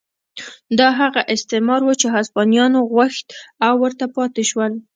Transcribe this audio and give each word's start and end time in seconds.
دا 0.79 0.87
هغه 0.99 1.21
استعمار 1.35 1.81
و 1.83 1.91
چې 2.01 2.07
هسپانویانو 2.15 2.79
غوښت 2.93 3.27
او 3.65 3.73
ورته 3.83 4.05
پاتې 4.15 4.43
شول. 4.49 4.73